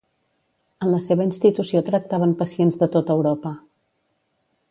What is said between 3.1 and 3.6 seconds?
Europa.